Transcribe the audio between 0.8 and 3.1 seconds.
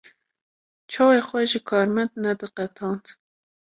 Çavê xwe ji karmend nediqetand.